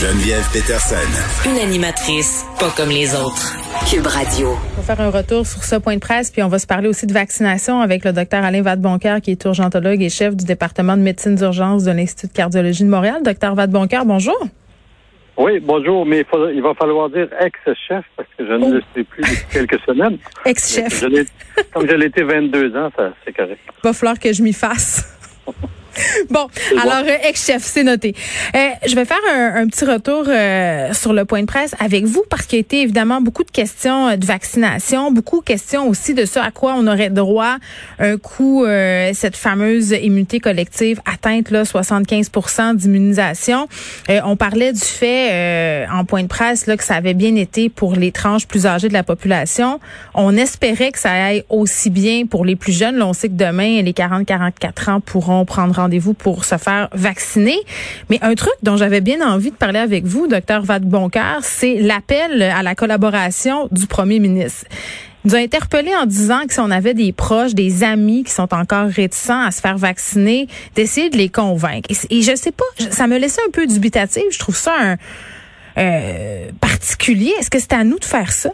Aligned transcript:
Geneviève 0.00 0.46
Peterson. 0.52 0.94
Une 1.50 1.58
animatrice 1.58 2.44
pas 2.60 2.70
comme 2.76 2.90
les 2.90 3.14
autres. 3.16 3.56
Cube 3.90 4.06
Radio. 4.06 4.50
On 4.76 4.80
va 4.80 4.94
faire 4.94 5.00
un 5.04 5.10
retour 5.10 5.44
sur 5.46 5.64
ce 5.64 5.74
point 5.76 5.94
de 5.96 6.00
presse, 6.00 6.30
puis 6.30 6.42
on 6.42 6.48
va 6.48 6.58
se 6.60 6.66
parler 6.68 6.86
aussi 6.88 7.06
de 7.06 7.12
vaccination 7.12 7.80
avec 7.80 8.04
le 8.04 8.12
docteur 8.12 8.44
Alain 8.44 8.62
Vadeboncoeur, 8.62 9.20
qui 9.20 9.32
est 9.32 9.44
urgentologue 9.44 10.00
et 10.02 10.08
chef 10.08 10.36
du 10.36 10.44
département 10.44 10.96
de 10.96 11.02
médecine 11.02 11.34
d'urgence 11.34 11.82
de 11.84 11.90
l'Institut 11.90 12.28
de 12.28 12.32
cardiologie 12.32 12.84
de 12.84 12.88
Montréal. 12.90 13.22
Docteur 13.24 13.54
Vadeboncoeur, 13.56 14.04
bonjour. 14.04 14.38
Oui, 15.36 15.58
bonjour, 15.60 16.06
mais 16.06 16.18
il, 16.20 16.24
faut- 16.26 16.48
il 16.48 16.62
va 16.62 16.74
falloir 16.74 17.08
dire 17.10 17.28
ex-chef 17.40 18.04
parce 18.16 18.28
que 18.38 18.46
je 18.46 18.52
ne 18.52 18.74
le 18.74 18.82
sais 18.94 19.02
plus 19.04 19.22
depuis 19.22 19.44
quelques 19.50 19.80
semaines. 19.84 20.18
Ex-chef. 20.44 21.04
Comme 21.72 21.88
je 21.88 21.94
l'ai 21.94 22.06
été 22.06 22.22
22 22.22 22.76
ans, 22.76 22.90
ça 22.96 23.10
c'est 23.24 23.32
correct. 23.32 23.58
Va 23.82 23.92
falloir 23.92 24.18
que 24.18 24.32
je 24.32 24.42
m'y 24.42 24.52
fasse. 24.52 25.14
Bon, 26.30 26.46
alors 26.80 27.04
euh, 27.06 27.28
ex-chef, 27.28 27.62
c'est 27.62 27.82
noté. 27.82 28.14
Euh, 28.54 28.68
je 28.86 28.94
vais 28.94 29.04
faire 29.04 29.18
un, 29.34 29.62
un 29.62 29.66
petit 29.66 29.84
retour 29.84 30.24
euh, 30.28 30.92
sur 30.92 31.12
le 31.12 31.24
point 31.24 31.40
de 31.40 31.46
presse 31.46 31.74
avec 31.78 32.04
vous 32.04 32.24
parce 32.28 32.46
qu'il 32.46 32.58
y 32.58 32.60
a 32.60 32.62
été 32.62 32.82
évidemment 32.82 33.20
beaucoup 33.20 33.44
de 33.44 33.50
questions 33.50 34.08
euh, 34.08 34.16
de 34.16 34.26
vaccination, 34.26 35.10
beaucoup 35.10 35.40
de 35.40 35.44
questions 35.44 35.88
aussi 35.88 36.14
de 36.14 36.24
ce 36.24 36.38
à 36.38 36.50
quoi 36.50 36.74
on 36.76 36.86
aurait 36.86 37.10
droit 37.10 37.56
un 37.98 38.16
coup 38.18 38.64
euh, 38.64 39.10
cette 39.14 39.36
fameuse 39.36 39.90
immunité 39.90 40.40
collective 40.40 41.00
atteinte 41.06 41.50
là 41.50 41.64
75 41.64 42.30
d'immunisation. 42.74 43.68
Euh, 44.10 44.20
on 44.24 44.36
parlait 44.36 44.72
du 44.72 44.80
fait 44.80 45.86
en 45.92 46.04
point 46.04 46.22
de 46.22 46.28
presse 46.28 46.66
là 46.66 46.76
que 46.76 46.84
ça 46.84 46.94
avait 46.94 47.14
bien 47.14 47.34
été 47.36 47.68
pour 47.68 47.94
les 47.94 48.12
tranches 48.12 48.46
plus 48.46 48.66
âgées 48.66 48.88
de 48.88 48.92
la 48.92 49.02
population. 49.02 49.80
On 50.14 50.36
espérait 50.36 50.92
que 50.92 50.98
ça 50.98 51.10
aille 51.10 51.44
aussi 51.48 51.90
bien 51.90 52.26
pour 52.26 52.44
les 52.44 52.56
plus 52.56 52.72
jeunes. 52.72 52.96
Là, 52.96 53.06
on 53.06 53.12
sait 53.12 53.28
que 53.28 53.34
demain 53.34 53.82
les 53.82 53.92
40-44 53.92 54.90
ans 54.90 55.00
pourront 55.00 55.44
prendre 55.44 55.87
rendez-vous 55.88 56.12
pour 56.12 56.44
se 56.44 56.58
faire 56.58 56.88
vacciner. 56.92 57.56
Mais 58.10 58.18
un 58.20 58.34
truc 58.34 58.52
dont 58.62 58.76
j'avais 58.76 59.00
bien 59.00 59.26
envie 59.26 59.50
de 59.50 59.56
parler 59.56 59.78
avec 59.78 60.04
vous, 60.04 60.26
docteur 60.26 60.62
Vadeboncoeur, 60.62 61.38
c'est 61.42 61.76
l'appel 61.76 62.42
à 62.42 62.62
la 62.62 62.74
collaboration 62.74 63.68
du 63.72 63.86
premier 63.86 64.18
ministre. 64.18 64.66
Il 65.24 65.30
nous 65.30 65.36
a 65.36 65.38
interpellés 65.38 65.94
en 65.96 66.04
disant 66.06 66.46
que 66.46 66.52
si 66.52 66.60
on 66.60 66.70
avait 66.70 66.94
des 66.94 67.12
proches, 67.12 67.54
des 67.54 67.82
amis 67.84 68.22
qui 68.24 68.32
sont 68.32 68.52
encore 68.54 68.88
réticents 68.88 69.40
à 69.40 69.50
se 69.50 69.60
faire 69.60 69.78
vacciner, 69.78 70.46
d'essayer 70.74 71.08
de 71.10 71.16
les 71.16 71.28
convaincre. 71.30 71.88
Et, 71.90 72.18
et 72.18 72.22
je 72.22 72.36
sais 72.36 72.52
pas, 72.52 72.64
ça 72.90 73.06
me 73.06 73.18
laissait 73.18 73.42
un 73.46 73.50
peu 73.50 73.66
dubitative. 73.66 74.22
Je 74.30 74.38
trouve 74.38 74.56
ça 74.56 74.74
un 74.78 74.96
euh, 75.78 76.50
particulier. 76.60 77.32
Est-ce 77.40 77.50
que 77.50 77.58
c'est 77.58 77.72
à 77.72 77.82
nous 77.84 77.98
de 77.98 78.04
faire 78.04 78.30
ça? 78.30 78.50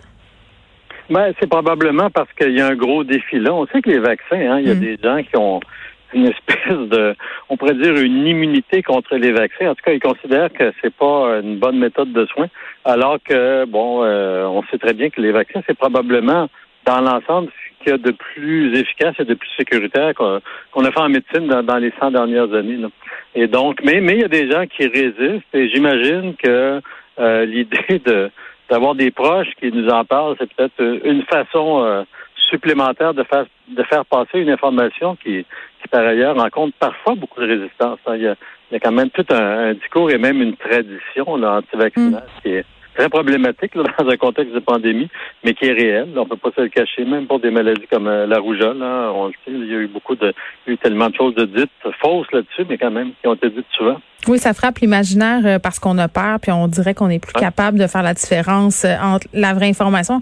Ben, 1.11 1.33
c'est 1.39 1.49
probablement 1.49 2.11
parce 2.11 2.31
qu'il 2.39 2.57
y 2.57 2.61
a 2.62 2.67
un 2.69 2.77
gros 2.77 3.05
défi 3.05 3.39
là. 3.39 3.53
On 3.53 3.67
sait 3.67 3.83
que 3.83 3.91
les 3.91 3.99
vaccins, 3.99 4.41
hein, 4.41 4.59
il 4.61 4.69
y 4.69 4.71
a 4.71 4.75
Mm. 4.75 4.81
des 4.81 4.99
gens 5.03 5.19
qui 5.23 5.37
ont 5.37 5.61
une 6.15 6.27
espèce 6.27 6.89
de, 6.89 7.15
on 7.48 7.57
pourrait 7.57 7.75
dire 7.75 7.97
une 7.97 8.27
immunité 8.27 8.83
contre 8.83 9.17
les 9.17 9.33
vaccins. 9.33 9.70
En 9.70 9.75
tout 9.75 9.83
cas, 9.84 9.93
ils 9.93 10.01
considèrent 10.01 10.53
que 10.53 10.73
c'est 10.83 10.95
pas 10.95 11.41
une 11.43 11.59
bonne 11.59 11.79
méthode 11.79 12.12
de 12.12 12.27
soins, 12.27 12.48
alors 12.84 13.19
que 13.23 13.65
bon, 13.67 14.03
euh, 14.05 14.45
on 14.45 14.62
sait 14.65 14.79
très 14.79 14.95
bien 14.95 15.11
que 15.11 15.21
les 15.21 15.33
vaccins, 15.33 15.61
c'est 15.67 15.77
probablement 15.77 16.48
dans 16.87 17.00
l'ensemble 17.00 17.49
ce 17.50 17.84
qu'il 17.84 17.93
y 17.93 17.94
a 17.94 17.99
de 17.99 18.11
plus 18.12 18.78
efficace 18.78 19.15
et 19.19 19.25
de 19.25 19.34
plus 19.34 19.49
sécuritaire 19.56 20.15
qu'on 20.15 20.84
a 20.84 20.93
fait 20.93 21.00
en 21.00 21.09
médecine 21.09 21.47
dans, 21.49 21.77
les 21.78 21.93
100 21.99 22.11
dernières 22.12 22.53
années. 22.53 22.78
Et 23.34 23.47
donc, 23.47 23.81
mais 23.83 24.00
mais 24.00 24.15
il 24.15 24.21
y 24.21 24.25
a 24.25 24.28
des 24.28 24.50
gens 24.50 24.67
qui 24.67 24.87
résistent 24.87 25.55
et 25.55 25.69
j'imagine 25.71 26.34
que 26.37 26.81
euh, 27.19 27.44
l'idée 27.44 28.00
de 28.05 28.31
d'avoir 28.71 28.94
des 28.94 29.11
proches 29.11 29.50
qui 29.61 29.71
nous 29.71 29.88
en 29.88 30.05
parlent, 30.05 30.37
c'est 30.38 30.53
peut-être 30.55 30.81
une 31.05 31.22
façon 31.25 31.84
euh, 31.84 32.03
supplémentaire 32.54 33.12
de 33.15 33.25
faire 33.25 33.47
de 33.69 33.82
faire 33.91 34.04
passer 34.04 34.38
une 34.44 34.50
information 34.50 35.16
qui, 35.16 35.44
qui 35.81 35.88
par 35.91 36.04
ailleurs 36.06 36.37
rencontre 36.37 36.75
parfois 36.78 37.15
beaucoup 37.15 37.41
de 37.41 37.48
résistance. 37.54 37.98
hein. 38.06 38.15
Il, 38.16 38.22
y 38.22 38.28
a, 38.28 38.37
il 38.70 38.75
y 38.75 38.76
a 38.76 38.81
quand 38.81 38.92
même 39.00 39.10
tout 39.10 39.26
un, 39.31 39.44
un 39.70 39.75
discours 39.75 40.10
et 40.10 40.19
même 40.19 40.41
une 40.47 40.56
tradition 40.56 41.37
là, 41.37 41.59
anti-vaccinale 41.59 42.28
qui 42.43 42.50
est 42.59 42.64
très 42.94 43.09
problématique 43.09 43.75
là, 43.75 43.82
dans 43.99 44.09
un 44.09 44.16
contexte 44.16 44.55
de 44.55 44.60
pandémie, 44.60 45.09
mais 45.44 45.55
qui 45.55 45.66
est 45.66 45.72
réelle. 45.72 46.10
On 46.16 46.27
peut 46.27 46.37
pas 46.37 46.50
se 46.56 46.60
le 46.62 46.69
cacher, 46.69 47.05
même 47.05 47.27
pour 47.27 47.41
des 47.41 47.50
maladies 47.50 47.87
comme 47.91 48.06
euh, 48.09 48.27
la 48.27 48.38
rougeole. 48.38 48.81
hein. 48.82 49.10
On 49.15 49.27
le 49.27 49.32
sait, 49.44 49.53
il 49.53 49.66
y 49.71 49.75
a 49.75 49.78
eu 49.81 49.87
beaucoup 49.88 50.15
de, 50.16 50.32
il 50.66 50.69
y 50.69 50.71
a 50.71 50.75
eu 50.75 50.78
tellement 50.78 51.10
de 51.10 51.15
choses 51.15 51.34
de 51.34 51.44
dites 51.47 51.71
fausses 52.00 52.31
là-dessus, 52.32 52.65
mais 52.69 52.78
quand 52.78 52.91
même 52.91 53.10
qui 53.21 53.28
ont 53.28 53.34
été 53.34 53.50
dites 53.50 53.66
souvent. 53.77 53.97
Oui, 54.27 54.38
ça 54.38 54.55
frappe 54.55 54.78
l'imaginaire 54.78 55.43
euh, 55.44 55.59
parce 55.59 55.78
qu'on 55.78 55.99
a 55.99 56.09
peur, 56.09 56.41
puis 56.41 56.50
on 56.50 56.66
dirait 56.66 56.94
qu'on 56.94 57.09
n'est 57.09 57.19
plus 57.19 57.34
Ouais. 57.34 57.41
capable 57.43 57.78
de 57.78 57.87
faire 57.87 58.03
la 58.03 58.15
différence 58.15 58.84
euh, 58.87 58.94
entre 59.03 59.26
la 59.34 59.53
vraie 59.53 59.69
information 59.69 60.21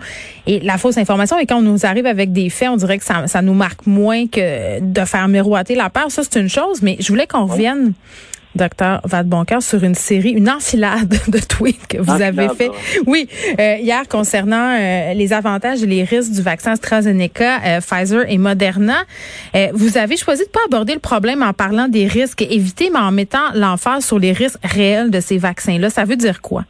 et 0.48 0.58
la 0.60 0.76
fausse 0.78 0.98
information. 0.98 1.38
Et 1.38 1.46
quand 1.46 1.58
on 1.58 1.62
nous 1.62 1.86
arrive 1.86 2.06
avec 2.06 2.32
des 2.32 2.50
faits, 2.50 2.68
on 2.70 2.76
dirait 2.76 2.98
que 2.98 3.04
ça, 3.04 3.28
ça 3.28 3.42
nous 3.42 3.54
marque 3.54 3.86
moins 3.86 4.26
que 4.26 4.80
de 4.80 5.04
faire 5.04 5.28
miroiter 5.28 5.76
la 5.76 5.88
peur. 5.88 6.10
Ça, 6.10 6.22
c'est 6.24 6.40
une 6.40 6.48
chose, 6.48 6.82
mais 6.82 6.96
je 6.98 7.08
voulais 7.08 7.28
qu'on 7.28 7.46
revienne. 7.46 7.92
Docteur 8.54 9.00
Vadeboncoeur, 9.04 9.62
sur 9.62 9.82
une 9.82 9.94
série, 9.94 10.30
une 10.32 10.50
enfilade 10.50 11.08
de 11.28 11.38
tweets 11.38 11.86
que 11.86 11.98
vous 11.98 12.10
Enfilade, 12.10 12.38
avez 12.38 12.54
fait. 12.54 12.68
ouais. 12.68 12.76
Oui, 13.06 13.28
euh, 13.58 13.76
hier 13.80 14.06
concernant 14.08 14.76
euh, 14.78 15.14
les 15.14 15.32
avantages 15.32 15.82
et 15.82 15.86
les 15.86 16.04
risques 16.04 16.32
du 16.32 16.42
vaccin 16.42 16.72
AstraZeneca, 16.72 17.60
euh, 17.64 17.80
Pfizer 17.80 18.24
et 18.30 18.38
Moderna. 18.38 18.96
Euh, 19.54 19.68
vous 19.72 19.96
avez 19.96 20.16
choisi 20.16 20.44
de 20.44 20.50
pas 20.50 20.60
aborder 20.66 20.94
le 20.94 21.00
problème 21.00 21.42
en 21.42 21.52
parlant 21.52 21.88
des 21.88 22.06
risques 22.06 22.42
évités, 22.42 22.90
mais 22.92 22.98
en 23.00 23.10
mettant 23.12 23.52
l'emphase 23.54 24.04
sur 24.04 24.18
les 24.18 24.32
risques 24.32 24.60
réels 24.62 25.10
de 25.10 25.20
ces 25.20 25.38
vaccins-là. 25.38 25.90
Ça 25.90 26.04
veut 26.04 26.16
dire 26.16 26.40
quoi? 26.42 26.64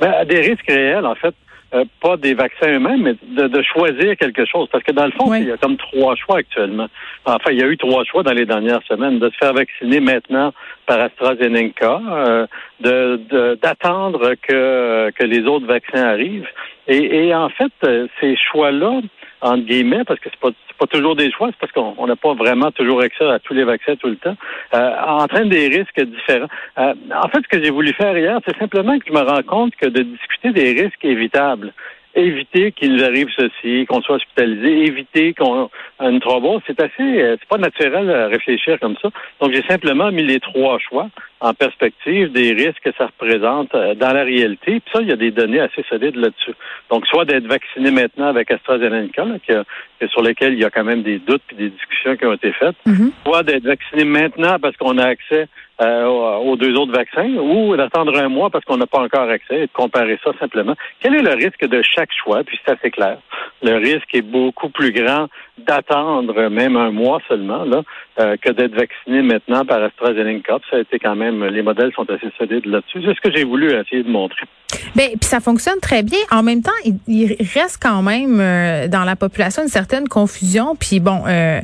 Ben, 0.00 0.24
des 0.26 0.40
risques 0.40 0.66
réels, 0.68 1.04
en 1.06 1.14
fait, 1.16 1.34
euh, 1.74 1.84
pas 2.00 2.16
des 2.16 2.34
vaccins 2.34 2.68
eux-mêmes, 2.76 3.02
mais 3.02 3.14
de, 3.22 3.46
de 3.48 3.62
choisir 3.62 4.16
quelque 4.16 4.44
chose. 4.46 4.68
Parce 4.72 4.82
que 4.84 4.92
dans 4.92 5.06
le 5.06 5.12
fond, 5.12 5.30
Oui. 5.30 5.40
il 5.42 5.48
y 5.48 5.52
a 5.52 5.56
comme 5.56 5.76
trois 5.76 6.14
choix 6.16 6.38
actuellement. 6.38 6.88
Enfin, 7.26 7.50
il 7.50 7.58
y 7.58 7.62
a 7.62 7.66
eu 7.66 7.76
trois 7.76 8.04
choix 8.04 8.22
dans 8.22 8.32
les 8.32 8.46
dernières 8.46 8.82
semaines. 8.84 9.18
De 9.18 9.28
se 9.30 9.36
faire 9.36 9.52
vacciner 9.52 10.00
maintenant 10.00 10.52
par 10.86 10.98
AstraZeneca, 11.00 12.00
euh, 12.10 12.46
de 12.80 13.20
de- 13.30 13.58
d'attendre 13.60 14.34
que, 14.40 15.10
que 15.10 15.24
les 15.24 15.42
autres 15.46 15.66
vaccins 15.66 16.02
arrivent. 16.04 16.48
Et, 16.86 17.26
et 17.26 17.34
en 17.34 17.50
fait, 17.50 17.72
euh, 17.84 18.06
ces 18.20 18.34
choix-là, 18.36 19.00
entre 19.40 19.64
guillemets, 19.64 20.04
parce 20.04 20.20
que 20.20 20.28
c'est 20.30 20.40
pas 20.40 20.50
pas 20.78 20.86
toujours 20.86 21.16
des 21.16 21.30
choix, 21.30 21.48
c'est 21.48 21.58
parce 21.58 21.72
qu'on 21.72 21.94
on 21.98 22.06
n'a 22.06 22.16
pas 22.16 22.34
vraiment 22.34 22.70
toujours 22.70 23.00
accès 23.02 23.24
à 23.24 23.38
tous 23.40 23.54
les 23.54 23.64
vaccins 23.64 23.96
tout 23.96 24.08
le 24.08 24.16
temps, 24.16 24.36
euh, 24.74 24.94
entraîne 25.06 25.48
des 25.48 25.68
risques 25.68 26.00
différents. 26.00 26.48
Euh, 26.78 26.94
en 27.14 27.28
fait, 27.28 27.40
ce 27.42 27.48
que 27.48 27.62
j'ai 27.62 27.70
voulu 27.70 27.92
faire 27.92 28.16
hier, 28.16 28.38
c'est 28.46 28.56
simplement 28.58 28.98
que 28.98 29.04
je 29.06 29.12
me 29.12 29.20
rends 29.20 29.42
compte 29.42 29.74
que 29.76 29.86
de 29.86 30.02
discuter 30.02 30.52
des 30.52 30.80
risques 30.80 31.04
évitables, 31.04 31.72
éviter 32.14 32.72
qu'il 32.72 32.94
nous 32.94 33.04
arrive 33.04 33.28
ceci, 33.36 33.86
qu'on 33.86 34.00
soit 34.02 34.16
hospitalisé, 34.16 34.86
éviter 34.86 35.34
qu'on 35.34 35.68
une 36.00 36.20
thrombose, 36.20 36.62
c'est 36.66 36.80
assez, 36.80 37.22
euh, 37.22 37.36
c'est 37.38 37.48
pas 37.48 37.58
naturel 37.58 38.10
à 38.10 38.28
réfléchir 38.28 38.78
comme 38.80 38.96
ça. 39.02 39.10
Donc 39.40 39.52
j'ai 39.52 39.62
simplement 39.62 40.10
mis 40.10 40.22
les 40.22 40.40
trois 40.40 40.78
choix 40.78 41.08
en 41.40 41.54
perspective 41.54 42.32
des 42.32 42.52
risques 42.52 42.82
que 42.82 42.90
ça 42.98 43.06
représente 43.06 43.74
euh, 43.74 43.94
dans 43.94 44.12
la 44.12 44.24
réalité. 44.24 44.80
Puis 44.80 44.92
ça, 44.92 45.00
il 45.02 45.08
y 45.08 45.12
a 45.12 45.16
des 45.16 45.30
données 45.30 45.60
assez 45.60 45.84
solides 45.88 46.16
là-dessus. 46.16 46.54
Donc 46.90 47.06
soit 47.06 47.24
d'être 47.24 47.46
vacciné 47.46 47.90
maintenant 47.90 48.26
avec 48.26 48.50
AstraZeneca, 48.50 49.24
là, 49.24 49.36
que- 49.46 49.64
que 50.00 50.06
sur 50.08 50.22
lesquels 50.22 50.54
il 50.54 50.60
y 50.60 50.64
a 50.64 50.70
quand 50.70 50.84
même 50.84 51.02
des 51.02 51.18
doutes 51.18 51.42
puis 51.46 51.56
des 51.56 51.70
discussions 51.70 52.16
qui 52.16 52.26
ont 52.26 52.32
été 52.32 52.52
faites, 52.52 52.76
Mhm. 52.86 53.12
soit 53.24 53.42
d'être 53.44 53.64
vacciné 53.64 54.04
maintenant 54.04 54.58
parce 54.60 54.76
qu'on 54.76 54.98
a 54.98 55.04
accès 55.06 55.46
euh, 55.80 56.06
aux 56.06 56.48
aux 56.50 56.56
deux 56.56 56.74
autres 56.74 56.90
vaccins, 56.90 57.28
ou 57.36 57.76
d'attendre 57.76 58.18
un 58.18 58.28
mois 58.28 58.50
parce 58.50 58.64
qu'on 58.64 58.78
n'a 58.78 58.88
pas 58.88 58.98
encore 58.98 59.28
accès 59.30 59.58
et 59.58 59.66
de 59.66 59.72
comparer 59.72 60.18
ça 60.24 60.32
simplement. 60.40 60.74
Quel 60.98 61.14
est 61.14 61.22
le 61.22 61.34
risque 61.34 61.64
de 61.68 61.82
chaque 61.82 62.10
choix? 62.12 62.42
Puis 62.42 62.58
c'est 62.66 62.72
assez 62.72 62.90
clair. 62.90 63.18
Le 63.62 63.76
risque 63.76 64.14
est 64.14 64.22
beaucoup 64.22 64.68
plus 64.68 64.92
grand 64.92 65.26
d'attendre 65.66 66.48
même 66.48 66.76
un 66.76 66.90
mois 66.90 67.20
seulement 67.28 67.64
là, 67.64 67.82
euh, 68.20 68.36
que 68.36 68.50
d'être 68.50 68.74
vacciné 68.74 69.22
maintenant 69.22 69.64
par 69.64 69.82
AstraZeneca. 69.82 70.58
Ça 70.70 70.76
a 70.76 70.80
été 70.80 70.98
quand 70.98 71.16
même, 71.16 71.44
les 71.44 71.62
modèles 71.62 71.92
sont 71.94 72.08
assez 72.10 72.30
solides 72.38 72.66
là-dessus. 72.66 73.02
C'est 73.04 73.14
ce 73.14 73.20
que 73.20 73.36
j'ai 73.36 73.44
voulu 73.44 73.72
essayer 73.72 74.02
de 74.02 74.10
montrer. 74.10 74.46
Ben, 74.94 75.08
puis 75.08 75.28
ça 75.28 75.40
fonctionne 75.40 75.80
très 75.80 76.02
bien. 76.02 76.18
En 76.30 76.42
même 76.42 76.62
temps, 76.62 76.70
il, 76.84 76.98
il 77.08 77.36
reste 77.54 77.78
quand 77.82 78.02
même 78.02 78.38
euh, 78.40 78.88
dans 78.88 79.04
la 79.04 79.16
population 79.16 79.62
une 79.62 79.68
certaine 79.68 80.08
confusion. 80.08 80.76
Puis 80.76 81.00
bon, 81.00 81.22
euh, 81.26 81.60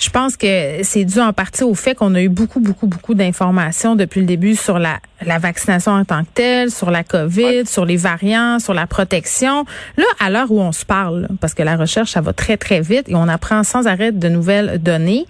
je 0.00 0.08
pense 0.08 0.36
que 0.36 0.80
c'est 0.82 1.04
dû 1.04 1.20
en 1.20 1.32
partie 1.34 1.62
au 1.62 1.74
fait 1.74 1.94
qu'on 1.94 2.14
a 2.14 2.22
eu 2.22 2.30
beaucoup, 2.30 2.58
beaucoup, 2.58 2.86
beaucoup 2.86 3.14
d'informations 3.14 3.96
depuis 3.96 4.20
le 4.20 4.26
début 4.26 4.56
sur 4.56 4.78
la, 4.78 4.98
la 5.24 5.38
vaccination 5.38 5.92
en 5.92 6.04
tant 6.06 6.22
que 6.24 6.30
telle, 6.34 6.70
sur 6.70 6.90
la 6.90 7.04
COVID, 7.04 7.66
sur 7.66 7.84
les 7.84 7.96
variants, 7.96 8.58
sur 8.58 8.72
la 8.72 8.86
protection. 8.86 9.66
Là, 9.98 10.04
à 10.18 10.30
l'heure 10.30 10.50
où 10.50 10.60
on 10.60 10.72
se 10.72 10.86
parle, 10.86 11.28
parce 11.40 11.52
que 11.52 11.62
la 11.62 11.76
recherche, 11.76 12.12
ça 12.12 12.22
va 12.22 12.32
très, 12.32 12.56
très 12.56 12.80
vite 12.80 13.08
et 13.08 13.14
on 13.14 13.28
apprend 13.28 13.62
sans 13.62 13.86
arrêt 13.86 14.10
de 14.10 14.28
nouvelles 14.30 14.78
données. 14.82 15.26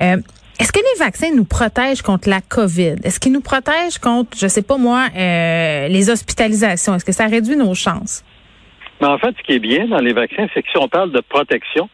euh, 0.00 0.16
Est-ce 0.60 0.70
que 0.70 0.78
les 0.78 0.98
vaccins 1.04 1.30
nous 1.34 1.44
protègent 1.44 2.02
contre 2.02 2.28
la 2.28 2.40
COVID? 2.40 2.96
Est-ce 3.02 3.18
qu'ils 3.18 3.32
nous 3.32 3.40
protègent 3.40 3.98
contre, 4.00 4.38
je 4.38 4.46
sais 4.46 4.62
pas 4.62 4.76
moi, 4.78 5.08
euh, 5.16 5.88
les 5.88 6.10
hospitalisations? 6.10 6.94
Est-ce 6.94 7.04
que 7.04 7.12
ça 7.12 7.26
réduit 7.26 7.56
nos 7.56 7.74
chances? 7.74 8.22
Mais 9.02 9.08
en 9.08 9.18
fait, 9.18 9.34
ce 9.36 9.42
qui 9.42 9.54
est 9.54 9.58
bien 9.58 9.88
dans 9.88 9.98
les 9.98 10.12
vaccins, 10.12 10.46
c'est 10.54 10.62
que 10.62 10.70
si 10.70 10.78
on 10.78 10.86
parle 10.86 11.10
de 11.10 11.20
protection 11.20 11.88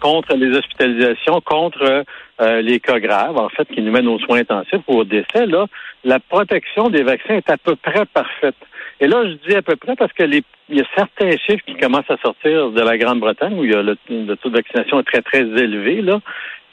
contre 0.00 0.34
les 0.34 0.50
hospitalisations, 0.56 1.40
contre 1.42 2.04
euh, 2.40 2.60
les 2.60 2.80
cas 2.80 2.98
graves, 2.98 3.38
en 3.38 3.48
fait, 3.50 3.68
qui 3.68 3.80
nous 3.80 3.92
mènent 3.92 4.08
aux 4.08 4.18
soins 4.18 4.40
intensifs 4.40 4.82
ou 4.88 4.96
au 4.96 5.04
décès, 5.04 5.46
là, 5.46 5.66
la 6.02 6.18
protection 6.18 6.88
des 6.88 7.04
vaccins 7.04 7.36
est 7.36 7.48
à 7.48 7.56
peu 7.56 7.76
près 7.76 8.04
parfaite. 8.04 8.56
Et 8.98 9.06
là, 9.06 9.22
je 9.26 9.48
dis 9.48 9.54
à 9.54 9.62
peu 9.62 9.76
près 9.76 9.94
parce 9.94 10.12
que 10.12 10.24
les, 10.24 10.42
il 10.68 10.78
y 10.78 10.80
a 10.80 10.86
certains 10.96 11.30
chiffres 11.36 11.64
qui 11.64 11.76
commencent 11.76 12.10
à 12.10 12.16
sortir 12.16 12.70
de 12.70 12.80
la 12.80 12.98
Grande-Bretagne 12.98 13.56
où 13.56 13.62
il 13.62 13.70
y 13.70 13.74
a 13.76 13.82
le, 13.82 13.96
le, 14.08 14.34
taux 14.34 14.48
de 14.48 14.56
vaccination 14.56 14.98
est 14.98 15.04
très, 15.04 15.22
très 15.22 15.42
élevé, 15.42 16.02
là. 16.02 16.18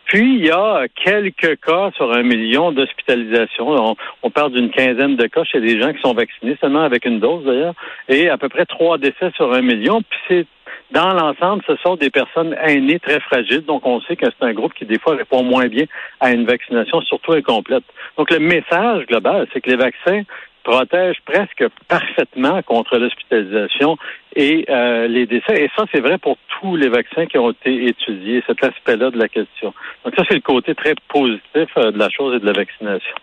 Puis, 0.07 0.35
il 0.37 0.45
y 0.45 0.51
a 0.51 0.87
quelques 0.95 1.59
cas 1.59 1.91
sur 1.95 2.13
un 2.13 2.23
million 2.23 2.71
d'hospitalisations. 2.71 3.95
On, 4.23 4.29
parle 4.29 4.53
d'une 4.53 4.69
quinzaine 4.69 5.17
de 5.17 5.27
cas 5.27 5.43
chez 5.43 5.59
des 5.59 5.81
gens 5.81 5.91
qui 5.91 6.01
sont 6.01 6.13
vaccinés, 6.13 6.57
seulement 6.61 6.83
avec 6.83 7.05
une 7.05 7.19
dose 7.19 7.43
d'ailleurs, 7.43 7.73
et 8.07 8.29
à 8.29 8.37
peu 8.37 8.47
près 8.47 8.65
trois 8.65 8.97
décès 8.97 9.31
sur 9.35 9.53
un 9.53 9.61
million. 9.61 10.01
Puis, 10.01 10.19
c'est 10.27 10.45
dans 10.91 11.13
l'ensemble, 11.13 11.61
ce 11.67 11.75
sont 11.77 11.97
des 11.97 12.09
personnes 12.09 12.55
aînées 12.63 12.99
très 12.99 13.19
fragiles. 13.19 13.65
Donc, 13.65 13.85
on 13.85 13.99
sait 14.01 14.15
que 14.15 14.25
c'est 14.27 14.45
un 14.45 14.53
groupe 14.53 14.73
qui, 14.73 14.85
des 14.85 14.97
fois, 14.97 15.15
répond 15.15 15.43
moins 15.43 15.67
bien 15.67 15.83
à 16.21 16.31
une 16.31 16.45
vaccination, 16.45 17.01
surtout 17.01 17.33
incomplète. 17.33 17.83
Donc, 18.17 18.31
le 18.31 18.39
message 18.39 19.05
global, 19.07 19.47
c'est 19.51 19.59
que 19.59 19.69
les 19.69 19.75
vaccins 19.75 20.21
protège 20.67 21.15
presque 21.25 21.63
parfaitement 21.87 22.61
contre 22.63 22.97
l'hospitalisation 22.97 23.97
et 24.35 24.65
euh, 24.69 25.07
les 25.07 25.25
décès. 25.25 25.63
Et 25.63 25.69
ça, 25.75 25.85
c'est 25.93 26.01
vrai 26.01 26.17
pour 26.17 26.37
tous 26.59 26.75
les 26.75 26.89
vaccins 26.89 27.25
qui 27.25 27.37
ont 27.37 27.51
été 27.51 27.87
étudiés, 27.87 28.43
cet 28.45 28.61
aspect-là 28.63 29.09
de 29.11 29.17
la 29.17 29.29
question. 29.29 29.73
Donc 30.03 30.13
ça, 30.17 30.23
c'est 30.27 30.35
le 30.35 30.41
côté 30.41 30.75
très 30.75 30.93
positif 31.07 31.69
euh, 31.77 31.91
de 31.91 31.97
la 31.97 32.09
chose 32.09 32.35
et 32.35 32.39
de 32.39 32.45
la 32.45 32.51
vaccination. 32.51 33.15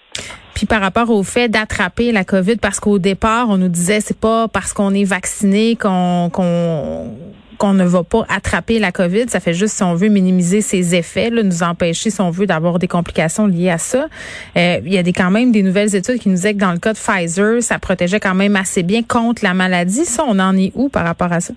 Puis 0.54 0.66
par 0.66 0.80
rapport 0.80 1.10
au 1.10 1.22
fait 1.22 1.48
d'attraper 1.48 2.12
la 2.12 2.24
COVID, 2.24 2.56
parce 2.56 2.80
qu'au 2.80 2.98
départ, 2.98 3.50
on 3.50 3.58
nous 3.58 3.68
disait 3.68 4.00
c'est 4.00 4.18
pas 4.18 4.48
parce 4.48 4.72
qu'on 4.72 4.94
est 4.94 5.04
vacciné 5.04 5.76
qu'on 5.76 6.30
qu'on 6.32 7.10
ne 7.62 7.84
va 7.84 8.02
pas 8.02 8.24
attraper 8.28 8.78
la 8.78 8.92
COVID. 8.92 9.26
Ça 9.28 9.40
fait 9.40 9.54
juste 9.54 9.76
si 9.76 9.82
on 9.82 9.94
veut 9.94 10.08
minimiser 10.08 10.60
ses 10.60 10.94
effets, 10.94 11.30
là, 11.30 11.42
nous 11.42 11.62
empêcher, 11.62 12.10
si 12.10 12.20
on 12.20 12.30
veut, 12.30 12.46
d'avoir 12.46 12.78
des 12.78 12.88
complications 12.88 13.46
liées 13.46 13.70
à 13.70 13.78
ça. 13.78 14.06
Euh, 14.56 14.80
il 14.84 14.92
y 14.92 14.98
a 14.98 15.02
des, 15.02 15.12
quand 15.12 15.30
même 15.30 15.52
des 15.52 15.62
nouvelles 15.62 15.94
études 15.94 16.18
qui 16.18 16.28
nous 16.28 16.36
disent 16.36 16.44
que 16.44 16.52
dans 16.52 16.72
le 16.72 16.78
cas 16.78 16.92
de 16.92 16.98
Pfizer, 16.98 17.62
ça 17.62 17.78
protégeait 17.78 18.20
quand 18.20 18.34
même 18.34 18.56
assez 18.56 18.82
bien 18.82 19.02
contre 19.02 19.44
la 19.44 19.54
maladie. 19.54 20.04
Ça, 20.04 20.24
on 20.26 20.38
en 20.38 20.56
est 20.56 20.72
où 20.74 20.88
par 20.88 21.04
rapport 21.04 21.32
à 21.32 21.40
ça? 21.40 21.54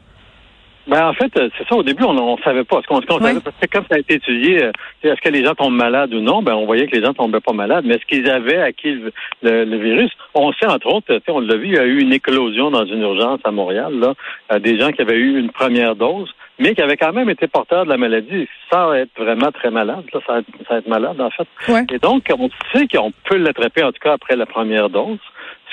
Ben, 0.87 1.05
en 1.05 1.13
fait, 1.13 1.35
euh, 1.37 1.49
c'est 1.57 1.67
ça. 1.67 1.75
Au 1.75 1.83
début, 1.83 2.03
on 2.03 2.13
ne 2.13 2.41
savait 2.43 2.63
pas. 2.63 2.81
Ce 2.81 2.87
qu'on 2.87 3.01
savait, 3.01 3.39
parce 3.41 3.55
que 3.57 3.67
comme 3.67 3.85
ça 3.89 3.95
a 3.95 3.99
été 3.99 4.15
étudié, 4.15 4.63
euh, 4.63 4.71
est-ce 5.03 5.19
que 5.21 5.29
les 5.29 5.43
gens 5.43 5.53
tombent 5.53 5.75
malades 5.75 6.13
ou 6.13 6.21
non? 6.21 6.41
Ben, 6.41 6.53
on 6.55 6.65
voyait 6.65 6.87
que 6.87 6.95
les 6.95 7.03
gens 7.03 7.13
tombaient 7.13 7.41
pas 7.41 7.53
malades. 7.53 7.83
Mais 7.85 7.95
est-ce 7.95 8.05
qu'ils 8.05 8.29
avaient 8.29 8.61
acquis 8.61 8.93
le, 9.41 9.65
le, 9.65 9.77
virus? 9.77 10.11
On 10.33 10.53
sait, 10.53 10.65
entre 10.65 10.87
autres, 10.87 11.19
on 11.27 11.41
l'a 11.41 11.57
vu, 11.57 11.67
il 11.67 11.73
y 11.73 11.77
a 11.77 11.85
eu 11.85 11.99
une 11.99 12.13
éclosion 12.13 12.71
dans 12.71 12.85
une 12.85 13.01
urgence 13.01 13.41
à 13.43 13.51
Montréal, 13.51 13.99
là, 13.99 14.13
euh, 14.53 14.59
des 14.59 14.79
gens 14.79 14.91
qui 14.91 15.01
avaient 15.01 15.17
eu 15.17 15.37
une 15.37 15.51
première 15.51 15.95
dose, 15.95 16.33
mais 16.57 16.73
qui 16.73 16.81
avaient 16.81 16.97
quand 16.97 17.13
même 17.13 17.29
été 17.29 17.47
porteurs 17.47 17.83
de 17.83 17.89
la 17.89 17.97
maladie 17.97 18.47
sans 18.71 18.93
être 18.93 19.11
vraiment 19.17 19.51
très 19.51 19.71
malades. 19.71 20.05
Là, 20.13 20.19
ça, 20.25 20.39
ça 20.69 20.77
être 20.77 20.87
malade, 20.87 21.19
en 21.19 21.29
fait. 21.29 21.47
Et 21.93 21.99
donc, 21.99 22.23
on 22.37 22.49
sait 22.73 22.87
qu'on 22.87 23.11
peut 23.25 23.37
l'attraper, 23.37 23.83
en 23.83 23.91
tout 23.91 24.01
cas, 24.01 24.13
après 24.13 24.37
la 24.37 24.45
première 24.45 24.89
dose 24.89 25.19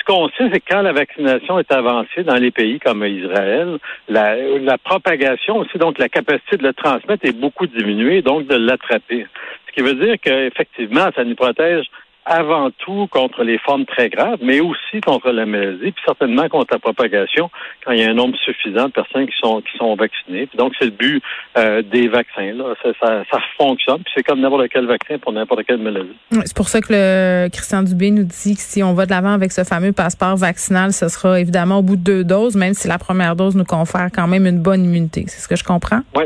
qu'on 0.05 0.29
sait, 0.29 0.49
c'est 0.51 0.59
que 0.59 0.69
quand 0.69 0.81
la 0.81 0.93
vaccination 0.93 1.59
est 1.59 1.71
avancée 1.71 2.23
dans 2.23 2.35
les 2.35 2.51
pays 2.51 2.79
comme 2.79 3.03
Israël, 3.03 3.77
la, 4.07 4.77
propagation 4.77 5.57
aussi, 5.57 5.77
donc 5.77 5.97
la 5.97 6.09
capacité 6.09 6.57
de 6.57 6.63
le 6.63 6.73
transmettre 6.73 7.25
est 7.25 7.37
beaucoup 7.37 7.67
diminuée, 7.67 8.21
donc 8.21 8.47
de 8.47 8.55
l'attraper. 8.55 9.25
Ce 9.67 9.71
qui 9.73 9.81
veut 9.81 9.95
dire 9.95 10.15
qu'effectivement, 10.21 11.09
ça 11.15 11.23
nous 11.23 11.35
protège 11.35 11.85
avant 12.25 12.71
tout 12.71 13.07
contre 13.11 13.43
les 13.43 13.57
formes 13.59 13.85
très 13.85 14.09
graves, 14.09 14.39
mais 14.41 14.59
aussi 14.59 15.01
contre 15.05 15.31
la 15.31 15.45
maladie, 15.45 15.91
puis 15.91 16.03
certainement 16.05 16.49
contre 16.49 16.73
la 16.73 16.79
propagation 16.79 17.49
quand 17.85 17.91
il 17.91 18.01
y 18.01 18.03
a 18.03 18.09
un 18.09 18.13
nombre 18.13 18.35
suffisant 18.37 18.85
de 18.85 18.91
personnes 18.91 19.27
qui 19.27 19.37
sont 19.39 19.61
qui 19.61 19.77
sont 19.77 19.95
vaccinées. 19.95 20.49
donc 20.55 20.73
c'est 20.79 20.85
le 20.85 20.91
but 20.91 21.21
euh, 21.57 21.81
des 21.83 22.07
vaccins. 22.07 22.53
Là. 22.53 22.73
Ça, 22.81 22.89
ça, 22.99 23.23
ça 23.31 23.39
fonctionne, 23.57 23.99
puis 24.03 24.13
c'est 24.15 24.23
comme 24.23 24.41
n'importe 24.41 24.69
quel 24.69 24.87
vaccin 24.87 25.17
pour 25.19 25.31
n'importe 25.33 25.65
quelle 25.65 25.77
maladie. 25.77 26.15
c'est 26.31 26.55
pour 26.55 26.67
ça 26.67 26.81
que 26.81 26.87
le 26.91 27.49
Christian 27.49 27.83
Dubé 27.83 28.11
nous 28.11 28.23
dit 28.23 28.55
que 28.55 28.61
si 28.61 28.81
on 28.81 28.93
va 28.93 29.05
de 29.05 29.11
l'avant 29.11 29.33
avec 29.33 29.51
ce 29.51 29.63
fameux 29.63 29.93
passeport 29.93 30.35
vaccinal, 30.35 30.93
ce 30.93 31.07
sera 31.09 31.39
évidemment 31.39 31.79
au 31.79 31.83
bout 31.83 31.95
de 31.95 32.03
deux 32.03 32.23
doses, 32.23 32.55
même 32.55 32.73
si 32.73 32.87
la 32.87 32.97
première 32.97 33.35
dose 33.35 33.55
nous 33.55 33.65
confère 33.65 34.09
quand 34.13 34.27
même 34.27 34.45
une 34.45 34.61
bonne 34.61 34.83
immunité. 34.83 35.25
C'est 35.27 35.41
ce 35.41 35.47
que 35.47 35.55
je 35.55 35.63
comprends? 35.63 36.01
Oui, 36.15 36.25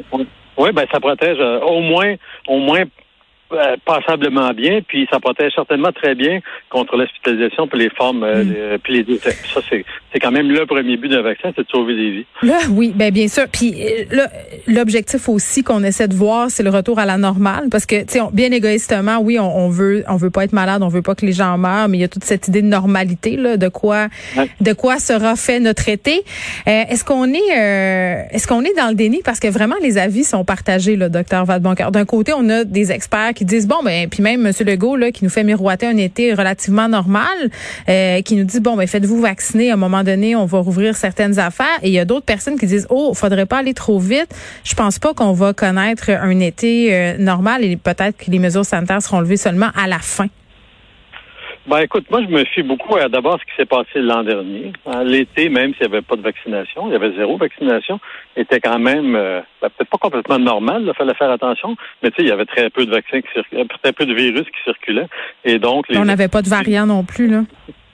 oui, 0.57 0.72
ben 0.74 0.86
ça 0.92 1.00
protège 1.00 1.38
euh, 1.40 1.60
au 1.62 1.80
moins 1.80 2.16
au 2.48 2.57
moins 2.57 2.84
passablement 3.86 4.51
bien, 4.51 4.81
puis 4.88 5.07
ça 5.12 5.19
protège 5.19 5.54
certainement 5.56 5.92
très 5.92 6.16
bien 6.16 6.40
contre 6.69 6.96
l'hospitalisation 6.98 7.68
pour 7.68 7.78
les 7.78 7.90
formes, 7.90 8.24
euh, 8.24 8.75
mm. 8.75 8.80
puis 8.84 8.94
les 8.94 9.04
décès. 9.04 9.36
Ça, 9.54 9.62
c'est, 9.69 9.84
c'est 10.13 10.19
quand 10.19 10.31
même 10.31 10.50
le 10.51 10.66
premier 10.66 10.98
but 10.98 11.10
d'un 11.10 11.22
vaccin, 11.22 11.51
c'est 11.56 11.63
de 11.63 11.69
sauver 11.69 11.96
des 11.96 12.12
vies. 12.12 12.25
Là, 12.44 12.57
oui, 12.69 12.94
ben 12.96 13.12
bien 13.12 13.28
sûr. 13.28 13.46
Puis 13.51 13.74
euh, 13.81 14.25
l'objectif 14.68 15.28
aussi 15.30 15.63
qu'on 15.63 15.84
essaie 15.84 16.07
de 16.07 16.13
voir, 16.13 16.50
c'est 16.50 16.63
le 16.63 16.69
retour 16.69 17.00
à 17.00 17.06
la 17.06 17.18
normale, 17.18 17.69
parce 17.72 17.86
que, 17.86 18.01
tu 18.01 18.19
sais, 18.19 18.19
bien 18.34 18.51
égoïstement, 18.51 19.19
oui, 19.19 19.40
on, 19.40 19.57
on, 19.57 19.69
veut, 19.69 20.04
on 20.07 20.16
veut 20.16 20.30
pas 20.30 20.44
être 20.44 20.54
malade, 20.54 20.84
on 20.84 20.88
veut 20.88 21.01
pas 21.01 21.16
que 21.16 21.25
les 21.25 21.34
gens 21.34 21.57
meurent, 21.57 21.90
mais 21.90 21.98
il 21.98 22.01
y 22.01 22.06
a 22.06 22.07
toute 22.07 22.24
cette 22.24 22.48
idée 22.48 22.62
de 22.62 22.68
normalité, 22.68 23.36
là, 23.36 23.57
de 23.57 23.68
quoi, 23.68 24.07
de 24.62 24.74
quoi 24.74 25.00
sera 25.00 25.36
fait 25.36 25.60
notre 25.60 25.90
été. 25.90 26.24
est-ce 26.66 27.04
qu'on 27.04 27.34
est, 27.34 28.28
est-ce 28.31 28.48
qu'on 28.48 28.63
est 28.63 28.75
dans 28.75 28.90
le 28.90 28.96
déni, 28.96 29.22
parce 29.24 29.40
que 29.40 29.48
vraiment 29.48 29.75
les 29.81 29.98
avis 29.98 30.24
sont 30.24 30.46
partagés, 30.46 30.96
le 30.96 31.10
docteur 31.10 31.46
Vadeboncoeur. 31.46 31.92
D'un 31.92 32.06
côté, 32.06 32.34
on 32.36 32.48
a 32.50 32.63
des 32.63 32.92
experts 32.92 33.34
qui 33.39 33.45
disent 33.45 33.68
bon 33.68 33.81
ben 33.86 34.09
puis 34.09 34.21
même 34.21 34.45
M. 34.45 34.51
Legault 34.65 34.97
là 34.97 35.13
qui 35.13 35.24
nous 35.24 35.30
fait 35.30 35.45
miroiter 35.45 35.88
un 35.88 35.95
été 35.95 36.33
relativement 36.33 36.89
normal, 36.89 37.24
euh, 37.88 38.21
qui 38.21 38.36
nous 38.36 38.44
dit 38.44 38.59
bon 38.59 38.75
ben 38.75 38.86
faites-vous 38.86 39.21
vacciner 39.21 39.71
à 39.71 39.75
un 39.75 39.77
moment 39.77 40.03
donné, 40.03 40.36
on 40.36 40.45
va 40.45 40.59
rouvrir 40.59 40.97
certaines 40.97 41.39
affaires. 41.39 41.80
Et 41.81 41.88
il 41.88 41.94
y 41.94 42.00
a 42.00 42.03
d'autres 42.03 42.25
personnes 42.25 42.59
qui 42.59 42.65
disent 42.65 42.86
oh 42.89 43.13
faudrait 43.13 43.45
pas 43.45 43.59
aller 43.59 43.74
trop 43.74 43.97
vite. 43.97 44.27
Je 44.65 44.74
pense 44.74 45.00
pas 45.00 45.13
qu'on 45.13 45.31
va 45.31 45.53
connaître 45.53 46.09
un 46.09 46.38
été 46.41 46.94
euh, 46.94 47.18
normal 47.18 47.63
et 47.63 47.77
peut-être 47.77 48.18
que 48.18 48.30
les 48.30 48.39
mesures 48.39 48.65
sanitaires 48.65 49.01
seront 49.01 49.21
levées 49.21 49.38
seulement 49.38 49.69
à 49.74 49.88
la 49.88 50.00
fin. 50.00 50.27
Ben 51.69 51.81
écoute, 51.81 52.10
moi 52.10 52.21
je 52.24 52.33
me 52.33 52.44
fie 52.45 52.63
beaucoup 52.63 52.95
à 52.95 53.10
d'abord 53.10 53.38
ce 53.39 53.45
qui 53.45 53.56
s'est 53.56 53.68
passé 53.68 54.00
l'an 54.00 54.24
dernier. 54.24 54.74
L'été, 55.04 55.50
même 55.50 55.71
s'il 55.75 55.88
n'y 55.88 55.94
avait 55.94 56.01
pas 56.01 56.16
de 56.16 56.24
vaccination, 56.24 56.88
il 56.88 56.94
y 56.94 56.95
avait 56.95 57.16
zéro 57.16 57.38
vaccination, 57.38 58.00
était 58.36 58.60
quand 58.60 58.80
même 58.80 59.16
euh, 59.16 59.42
ben, 59.62 59.69
peut-être 59.69 59.89
pas 59.92 60.00
complètement 60.00 60.39
normal, 60.39 60.86
il 60.88 60.94
fallait 60.95 61.13
faire 61.13 61.30
attention, 61.30 61.75
mais 62.01 62.10
tu 62.10 62.16
sais, 62.16 62.24
il 62.24 62.30
y 62.30 62.31
avait 62.31 62.45
très 62.45 62.71
peu 62.71 62.88
de 62.88 62.89
vaccins 62.89 63.21
qui 63.21 63.31
circulaient, 63.33 63.66
très 63.83 63.94
peu 63.94 64.07
de 64.07 64.16
virus 64.16 64.45
qui 64.45 64.63
circulaient. 64.63 65.06
Et 65.45 65.60
donc 65.60 65.86
On 65.94 66.06
n'avait 66.06 66.27
pas 66.27 66.42
de 66.42 66.50
variants 66.50 66.88
non 66.88 67.04
plus, 67.04 67.27
là. 67.27 67.44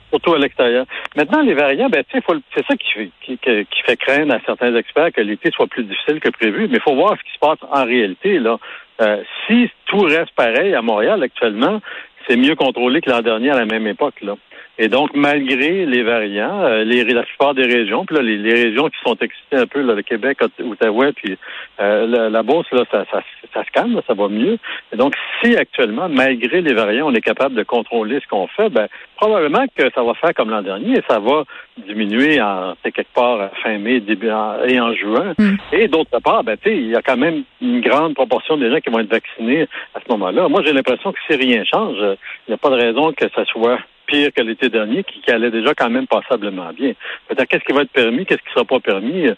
Surtout 0.10 0.36
à 0.36 0.39
l'extérieur. 0.39 0.86
Maintenant, 1.18 1.42
les 1.42 1.54
variants, 1.54 1.90
ben, 1.90 2.02
tu 2.09 2.18
sais, 2.18 2.23
c'est 2.56 2.66
ça 2.66 2.78
qui, 2.78 3.11
qui, 3.21 3.38
qui, 3.38 3.81
fait 3.85 3.97
craindre 3.97 4.35
à 4.35 4.40
certains 4.45 4.73
experts 4.73 5.11
que 5.11 5.19
l'été 5.19 5.52
soit 5.52 5.68
plus 5.68 5.83
difficile 5.83 6.21
que 6.21 6.30
prévu, 6.30 6.69
mais 6.69 6.78
il 6.78 6.81
faut 6.81 6.95
voir 6.95 7.18
ce 7.18 7.23
qui 7.23 7.33
se 7.33 7.40
passe 7.40 7.59
en 7.69 7.83
réalité, 7.83 8.40
là. 8.40 8.57
Euh, 9.02 9.21
si 9.45 9.69
tout 9.88 10.04
reste 10.04 10.31
pareil 10.38 10.73
à 10.73 10.81
Montréal 10.81 11.21
actuellement, 11.21 11.81
c'est 12.28 12.38
mieux 12.38 12.56
contrôlé 12.56 13.02
que 13.02 13.10
l'an 13.10 13.22
dernier 13.22 13.52
à 13.52 13.56
la 13.56 13.66
même 13.66 13.88
époque. 13.88 14.22
Là. 14.22 14.36
Et 14.78 14.90
donc, 14.90 15.12
malgré 15.14 15.86
les 15.86 16.04
variants, 16.04 16.64
euh, 16.64 16.84
les, 16.84 17.04
la 17.06 17.24
plupart 17.24 17.54
des 17.54 17.64
régions, 17.64 18.06
puis 18.06 18.16
là, 18.16 18.22
les, 18.22 18.54
régions 18.54 18.90
qui 18.90 19.00
sont 19.04 19.16
excitées 19.22 19.58
un 19.58 19.68
peu, 19.68 19.82
là, 19.82 19.94
le 19.94 20.02
Québec, 20.02 20.40
Outaouais, 20.60 21.14
puis 21.14 21.38
euh, 21.80 22.06
la, 22.06 22.30
la 22.30 22.44
Beauce, 22.44 22.68
là, 22.72 22.84
ça, 22.92 23.06
ça, 23.10 23.22
ça 23.54 23.64
se 23.64 23.72
calme, 23.72 24.02
ça 24.06 24.14
va 24.14 24.28
mieux. 24.28 24.58
Et 24.92 24.98
donc, 24.98 25.16
si 25.42 25.56
actuellement, 25.56 26.10
malgré 26.10 26.62
les 26.62 26.74
variants, 26.74 27.08
on 27.08 27.14
est 27.14 27.22
capable 27.22 27.56
de 27.56 27.64
contrôler 27.64 28.20
ce 28.20 28.28
qu'on 28.28 28.48
fait, 28.48 28.70
ben, 28.70 28.88
probablement 29.16 29.66
que 29.78 29.90
ça 29.96 30.04
va 30.04 30.14
faire 30.16 30.34
comme 30.34 30.50
l'an 30.50 30.62
dernier 30.62 30.98
et 30.98 31.04
ça 31.08 31.20
va 31.20 31.44
diminuer 31.78 32.42
en 32.42 32.76
quelque 32.84 33.14
part 33.14 33.50
fin 33.64 33.78
mai 33.78 34.02
début 34.02 34.28
et 34.68 34.80
en 34.80 34.94
juin. 34.94 35.34
Mm. 35.38 35.56
Et 35.72 35.88
d'autre 35.88 36.20
part, 36.20 36.44
ben, 36.44 36.58
il 36.66 36.88
y 36.88 36.96
a 36.96 37.02
quand 37.02 37.18
même 37.18 37.44
une 37.62 37.80
grande 37.80 38.14
proportion 38.14 38.58
des 38.58 38.70
gens 38.70 38.80
qui 38.80 38.90
vont 38.90 39.00
être 39.00 39.12
vaccinés 39.12 39.68
à 39.94 40.00
ce 40.06 40.12
moment-là. 40.12 40.50
Moi, 40.50 40.62
j'ai 40.66 40.74
l'impression 40.74 41.14
que 41.14 41.20
si 41.28 41.36
rien 41.38 41.64
change, 41.64 41.98
il 41.98 42.50
n'y 42.50 42.54
a 42.54 42.58
pas 42.58 42.70
de 42.70 42.76
raison 42.76 43.14
que 43.14 43.26
ça 43.34 43.46
soit 43.46 43.80
pire 44.06 44.30
que 44.35 44.42
l'été 44.42 44.69
dernier, 44.69 45.04
qui, 45.04 45.30
allait 45.31 45.52
déjà 45.52 45.74
quand 45.74 45.90
même 45.90 46.07
passablement 46.07 46.71
bien. 46.74 46.94
Peut-être 47.28 47.47
qu'est-ce 47.47 47.64
qui 47.64 47.74
va 47.74 47.81
être 47.81 47.92
permis, 47.92 48.26
qu'est-ce 48.26 48.42
qui 48.42 48.50
ne 48.50 48.54
sera 48.54 48.66
pas 48.66 48.80
permis? 48.80 49.30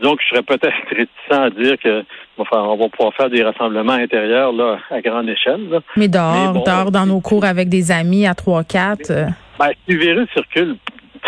Donc, 0.00 0.20
je 0.22 0.28
serais 0.28 0.42
peut-être 0.42 0.72
réticent 0.90 1.30
à 1.30 1.50
dire 1.50 1.76
que 1.78 2.04
on 2.38 2.76
va 2.76 2.88
pouvoir 2.88 3.14
faire 3.14 3.28
des 3.28 3.42
rassemblements 3.42 3.92
intérieurs 3.92 4.52
là, 4.52 4.78
à 4.90 5.00
grande 5.02 5.28
échelle. 5.28 5.80
Mais 5.96 6.08
dehors, 6.08 6.64
dehors 6.64 6.90
dans 6.90 7.04
nos 7.04 7.20
cours 7.20 7.44
avec 7.44 7.68
des 7.68 7.92
amis 7.92 8.26
à 8.26 8.32
3-4. 8.32 9.12
Euh. 9.12 9.26
Ben, 9.58 9.68
si 9.86 9.94
le 9.94 10.00
virus 10.00 10.28
circule 10.32 10.76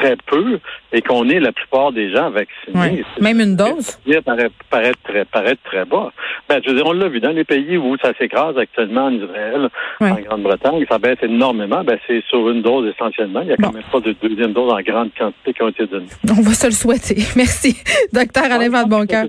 très 0.03 0.17
peu 0.27 0.59
et 0.93 1.01
qu'on 1.01 1.29
est 1.29 1.41
la 1.41 1.53
plupart 1.53 1.93
des 1.93 2.11
gens 2.13 2.31
vaccinés. 2.31 3.05
Même 3.21 3.41
une 3.41 3.57
dose? 3.57 3.99
Paraît, 4.25 4.51
paraît, 4.71 4.93
très, 5.05 5.25
paraît 5.25 5.57
très 5.65 5.85
bas. 5.85 6.13
Ben, 6.49 6.61
je 6.63 6.71
veux 6.71 6.77
dire, 6.77 6.87
on 6.87 6.93
l'a 6.93 7.09
vu 7.09 7.21
dans 7.21 7.31
les 7.31 7.45
pays 7.45 7.77
où 7.77 7.97
ça 7.99 8.13
s'écrase 8.19 8.59
actuellement 8.59 9.07
en 9.07 9.13
Israël, 9.13 9.69
en 10.01 10.15
Grande-Bretagne, 10.15 10.85
ça 10.91 10.99
baisse 10.99 11.19
énormément. 11.23 11.83
Ben, 11.85 11.99
c'est 12.07 12.23
sur 12.29 12.49
une 12.51 12.63
dose 12.63 12.93
essentiellement. 12.95 13.41
Il 13.41 13.49
n'y 13.49 13.53
a 13.53 13.57
quand 13.57 13.73
même 13.73 13.83
pas 13.91 14.01
de 14.01 14.15
deuxième 14.23 14.53
dose 14.53 14.73
en 14.73 14.81
grande 14.81 15.11
quantité 15.17 15.53
qui 15.53 15.63
ont 15.63 15.69
été 15.69 15.87
données. 15.87 16.07
On 16.31 16.43
va 16.43 16.53
se 16.53 16.67
le 16.67 16.73
souhaiter. 16.73 17.17
Merci. 17.37 17.77
Docteur 18.13 18.45
Alain 18.45 18.69
Van 18.69 18.87
Boncoeur. 18.87 19.27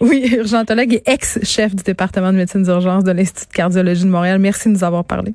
Oui, 0.00 0.28
urgentologue 0.36 0.94
et 0.94 1.02
ex-chef 1.06 1.74
du 1.74 1.82
département 1.82 2.32
de 2.32 2.38
médecine 2.38 2.62
d'urgence 2.62 3.04
de 3.04 3.12
l'Institut 3.12 3.48
de 3.48 3.56
cardiologie 3.56 4.04
de 4.04 4.10
Montréal. 4.10 4.38
Merci 4.38 4.68
de 4.68 4.74
nous 4.74 4.84
avoir 4.84 5.04
parlé. 5.04 5.32